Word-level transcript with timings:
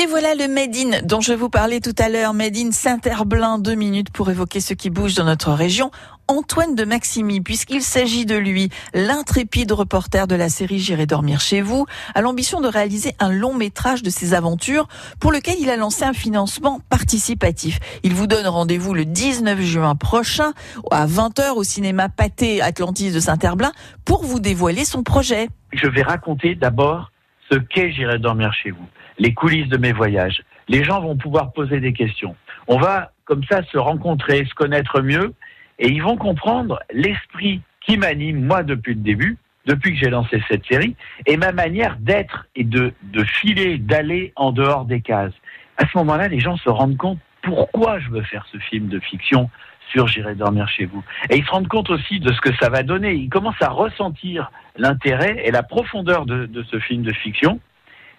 Et 0.00 0.06
voilà 0.06 0.36
le 0.36 0.46
Made 0.46 1.08
dont 1.08 1.20
je 1.20 1.32
vous 1.32 1.48
parlais 1.48 1.80
tout 1.80 1.94
à 1.98 2.08
l'heure, 2.08 2.32
Made 2.32 2.56
in 2.56 2.70
Saint-Herblain, 2.70 3.58
deux 3.58 3.74
minutes 3.74 4.10
pour 4.10 4.30
évoquer 4.30 4.60
ce 4.60 4.72
qui 4.72 4.90
bouge 4.90 5.16
dans 5.16 5.24
notre 5.24 5.50
région. 5.50 5.90
Antoine 6.28 6.76
de 6.76 6.84
Maximi, 6.84 7.40
puisqu'il 7.40 7.82
s'agit 7.82 8.24
de 8.24 8.36
lui, 8.36 8.68
l'intrépide 8.94 9.72
reporter 9.72 10.28
de 10.28 10.36
la 10.36 10.50
série 10.50 10.78
J'irai 10.78 11.06
dormir 11.06 11.40
chez 11.40 11.62
vous, 11.62 11.84
a 12.14 12.20
l'ambition 12.20 12.60
de 12.60 12.68
réaliser 12.68 13.10
un 13.18 13.32
long 13.32 13.54
métrage 13.54 14.04
de 14.04 14.10
ses 14.10 14.34
aventures 14.34 14.86
pour 15.18 15.32
lequel 15.32 15.56
il 15.58 15.68
a 15.68 15.76
lancé 15.76 16.04
un 16.04 16.12
financement 16.12 16.78
participatif. 16.90 17.80
Il 18.04 18.14
vous 18.14 18.28
donne 18.28 18.46
rendez-vous 18.46 18.94
le 18.94 19.04
19 19.04 19.60
juin 19.62 19.96
prochain 19.96 20.52
à 20.92 21.08
20h 21.08 21.56
au 21.56 21.64
cinéma 21.64 22.08
Pâté 22.08 22.62
Atlantis 22.62 23.10
de 23.10 23.18
Saint-Herblain 23.18 23.72
pour 24.04 24.22
vous 24.22 24.38
dévoiler 24.38 24.84
son 24.84 25.02
projet. 25.02 25.48
Je 25.72 25.88
vais 25.88 26.02
raconter 26.02 26.54
d'abord 26.54 27.10
ce 27.50 27.58
qu'est 27.58 27.90
J'irai 27.92 28.18
dormir 28.18 28.52
chez 28.52 28.70
vous, 28.70 28.86
les 29.18 29.34
coulisses 29.34 29.68
de 29.68 29.76
mes 29.76 29.92
voyages. 29.92 30.42
Les 30.68 30.84
gens 30.84 31.00
vont 31.00 31.16
pouvoir 31.16 31.52
poser 31.52 31.80
des 31.80 31.92
questions. 31.92 32.36
On 32.66 32.78
va 32.78 33.12
comme 33.24 33.44
ça 33.44 33.62
se 33.64 33.78
rencontrer, 33.78 34.44
se 34.44 34.54
connaître 34.54 35.00
mieux 35.00 35.34
et 35.78 35.88
ils 35.88 36.02
vont 36.02 36.16
comprendre 36.16 36.80
l'esprit 36.92 37.60
qui 37.80 37.96
m'anime, 37.96 38.44
moi, 38.44 38.62
depuis 38.62 38.94
le 38.94 39.00
début, 39.00 39.38
depuis 39.66 39.92
que 39.92 39.98
j'ai 39.98 40.10
lancé 40.10 40.42
cette 40.48 40.66
série, 40.66 40.96
et 41.26 41.36
ma 41.36 41.52
manière 41.52 41.96
d'être 41.98 42.46
et 42.56 42.64
de, 42.64 42.92
de 43.02 43.24
filer, 43.24 43.78
d'aller 43.78 44.32
en 44.36 44.52
dehors 44.52 44.84
des 44.84 45.00
cases. 45.00 45.32
À 45.76 45.86
ce 45.86 45.96
moment-là, 45.98 46.28
les 46.28 46.40
gens 46.40 46.56
se 46.56 46.68
rendent 46.68 46.96
compte 46.96 47.18
pourquoi 47.42 47.98
je 48.00 48.10
veux 48.10 48.22
faire 48.22 48.46
ce 48.50 48.58
film 48.58 48.88
de 48.88 48.98
fiction 48.98 49.50
sur 49.90 50.06
J'irai 50.06 50.34
dormir 50.34 50.68
chez 50.68 50.84
vous. 50.84 51.02
Et 51.30 51.38
ils 51.38 51.44
se 51.44 51.50
rendent 51.50 51.68
compte 51.68 51.88
aussi 51.88 52.20
de 52.20 52.30
ce 52.32 52.40
que 52.42 52.54
ça 52.56 52.68
va 52.68 52.82
donner. 52.82 53.14
Ils 53.14 53.30
commencent 53.30 53.62
à 53.62 53.70
ressentir 53.70 54.50
l'intérêt 54.76 55.40
et 55.44 55.50
la 55.50 55.62
profondeur 55.62 56.26
de, 56.26 56.44
de 56.44 56.62
ce 56.64 56.78
film 56.78 57.02
de 57.02 57.12
fiction. 57.12 57.58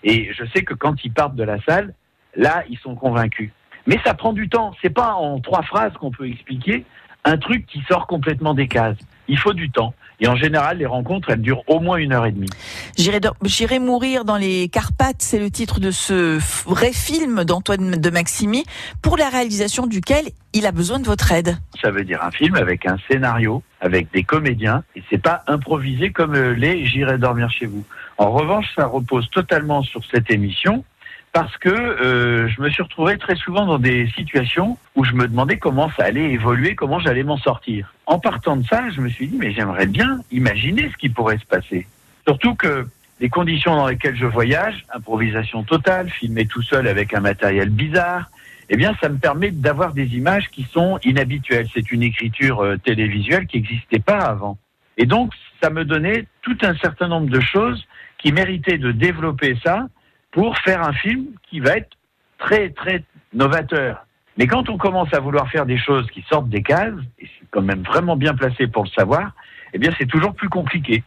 Et 0.03 0.31
je 0.33 0.43
sais 0.53 0.63
que 0.63 0.73
quand 0.73 1.03
ils 1.03 1.11
partent 1.11 1.35
de 1.35 1.43
la 1.43 1.61
salle, 1.63 1.93
là, 2.35 2.63
ils 2.69 2.77
sont 2.79 2.95
convaincus. 2.95 3.51
Mais 3.87 3.99
ça 4.05 4.13
prend 4.13 4.33
du 4.33 4.49
temps. 4.49 4.73
C'est 4.81 4.89
pas 4.89 5.13
en 5.13 5.39
trois 5.39 5.63
phrases 5.63 5.93
qu'on 5.93 6.11
peut 6.11 6.27
expliquer 6.27 6.85
un 7.25 7.37
truc 7.37 7.65
qui 7.65 7.81
sort 7.87 8.07
complètement 8.07 8.53
des 8.53 8.67
cases. 8.67 8.97
Il 9.27 9.37
faut 9.37 9.53
du 9.53 9.69
temps. 9.69 9.93
Et 10.21 10.27
en 10.27 10.35
général, 10.35 10.79
les 10.79 10.85
rencontres, 10.85 11.29
elles 11.29 11.41
durent 11.41 11.63
au 11.67 11.79
moins 11.79 11.97
une 11.97 12.11
heure 12.11 12.25
et 12.25 12.31
demie. 12.31 12.49
J'irai 12.97 13.79
mourir 13.79 14.25
dans 14.25 14.35
les 14.35 14.67
Carpates, 14.67 15.21
c'est 15.21 15.39
le 15.39 15.49
titre 15.49 15.79
de 15.79 15.91
ce 15.91 16.37
vrai 16.67 16.91
film 16.91 17.45
d'Antoine 17.45 17.91
de 17.91 18.09
Maximi, 18.09 18.65
pour 19.01 19.15
la 19.15 19.29
réalisation 19.29 19.87
duquel 19.87 20.25
il 20.53 20.65
a 20.65 20.73
besoin 20.73 20.99
de 20.99 21.05
votre 21.05 21.31
aide. 21.31 21.57
Ça 21.81 21.89
veut 21.91 22.03
dire 22.03 22.21
un 22.21 22.31
film 22.31 22.55
avec 22.55 22.85
un 22.85 22.97
scénario, 23.09 23.63
avec 23.79 24.11
des 24.11 24.23
comédiens, 24.23 24.83
et 24.95 25.03
c'est 25.09 25.21
pas 25.21 25.43
improvisé 25.47 26.11
comme 26.11 26.35
les 26.35 26.85
J'irai 26.85 27.17
dormir 27.17 27.49
chez 27.49 27.65
vous. 27.65 27.85
En 28.19 28.31
revanche, 28.31 28.65
ça 28.75 28.85
repose 28.85 29.29
totalement 29.29 29.81
sur 29.81 30.03
cette 30.11 30.29
émission, 30.29 30.83
parce 31.31 31.55
que 31.57 31.69
euh, 31.69 32.49
je 32.49 32.61
me 32.61 32.69
suis 32.69 32.83
retrouvé 32.83 33.17
très 33.17 33.37
souvent 33.37 33.65
dans 33.65 33.79
des 33.79 34.09
situations 34.09 34.77
où 34.95 35.05
je 35.05 35.13
me 35.13 35.25
demandais 35.25 35.57
comment 35.57 35.89
ça 35.95 36.03
allait 36.03 36.33
évoluer, 36.33 36.75
comment 36.75 36.99
j'allais 36.99 37.23
m'en 37.23 37.37
sortir. 37.37 37.93
En 38.05 38.19
partant 38.19 38.57
de 38.57 38.65
ça, 38.65 38.89
je 38.89 38.99
me 38.99 39.07
suis 39.07 39.29
dit, 39.29 39.37
mais 39.37 39.53
j'aimerais 39.53 39.85
bien 39.85 40.19
imaginer 40.33 40.89
ce 40.91 40.97
qui 40.97 41.07
pourrait 41.07 41.37
se 41.37 41.45
passer. 41.45 41.87
Surtout 42.27 42.55
que 42.55 42.85
les 43.21 43.29
conditions 43.29 43.73
dans 43.73 43.87
lesquelles 43.87 44.17
je 44.17 44.25
voyage, 44.25 44.85
improvisation 44.93 45.63
totale, 45.63 46.09
filmé 46.09 46.45
tout 46.45 46.61
seul 46.61 46.89
avec 46.89 47.13
un 47.13 47.21
matériel 47.21 47.69
bizarre, 47.69 48.29
eh 48.67 48.75
bien, 48.75 48.97
ça 48.99 49.07
me 49.07 49.17
permet 49.17 49.51
d'avoir 49.51 49.93
des 49.93 50.15
images 50.17 50.49
qui 50.49 50.63
sont 50.63 50.99
inhabituelles. 51.05 51.67
C'est 51.73 51.89
une 51.89 52.03
écriture 52.03 52.65
euh, 52.65 52.75
télévisuelle 52.75 53.47
qui 53.47 53.57
n'existait 53.57 53.99
pas 53.99 54.19
avant. 54.19 54.57
Et 54.99 55.05
donc, 55.05 55.33
ça 55.63 55.69
me 55.69 55.85
donnait 55.85 56.27
tout 56.41 56.57
un 56.61 56.75
certain 56.75 57.07
nombre 57.07 57.29
de 57.29 57.39
choses 57.39 57.83
qui 58.19 58.33
méritaient 58.33 58.77
de 58.77 58.91
développer 58.91 59.57
ça 59.63 59.87
pour 60.31 60.57
faire 60.59 60.83
un 60.83 60.93
film 60.93 61.27
qui 61.49 61.61
va 61.61 61.77
être 61.77 61.97
très 62.37 62.69
très 62.69 63.03
novateur. 63.33 64.05
Mais 64.37 64.45
quand 64.45 64.69
on 64.69 64.77
commence 64.77 65.13
à 65.13 65.19
vouloir 65.19 65.49
faire 65.49 65.65
des 65.65 65.77
choses 65.77 66.05
qui 66.11 66.21
sortent 66.29 66.49
des 66.49 66.61
cases, 66.61 66.93
et 67.17 67.25
c'est 67.25 67.47
quand 67.49 67.61
même 67.61 67.83
vraiment 67.83 68.17
bien 68.17 68.35
placé 68.35 68.67
pour 68.67 68.83
le 68.83 68.89
savoir, 68.89 69.31
eh 69.73 69.77
bien 69.77 69.91
c'est 69.97 70.07
toujours 70.07 70.33
plus 70.33 70.49
compliqué. 70.49 71.03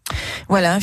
Voilà, 0.48 0.74
un, 0.74 0.80